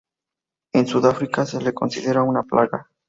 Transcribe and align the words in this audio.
En 0.73 0.87
Sudáfrica 0.87 1.45
se 1.45 1.61
le 1.61 1.75
considera 1.75 2.23
una 2.23 2.41
plaga. 2.41 2.89